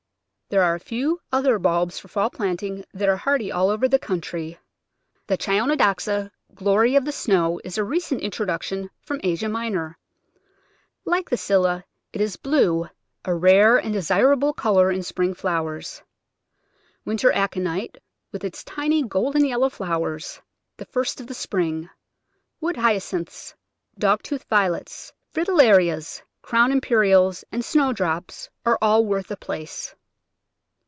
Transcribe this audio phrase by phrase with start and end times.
[0.51, 3.97] There are a few other bulbs for fall planting that are hardy all over the
[3.97, 4.59] country.
[5.27, 9.97] The Chionodoxa, Glory of the Snow, is a recent introduction from Asia Minor.
[11.05, 12.89] Like the Scilla it is blue,
[13.23, 16.01] a rare and desirable colour in spring flowers.
[17.05, 17.97] Winter Aconite,
[18.33, 20.41] with its tiny, golden yellow flowers,
[20.75, 21.89] the first of the spring;
[22.59, 23.55] Wood Hyacinths,
[23.97, 29.95] Dog tooth Violets, Fritil larias, Crown Imperials, and Snowdrops are all worth a place.